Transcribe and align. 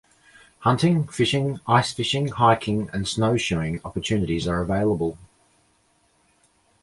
Hunting, 0.61 1.05
fishing, 1.09 1.59
ice 1.67 1.93
fishing, 1.93 2.29
hiking 2.29 2.89
and 2.91 3.07
snowshoeing 3.07 3.81
opportunities 3.85 4.47
are 4.47 4.59
available. 4.59 5.15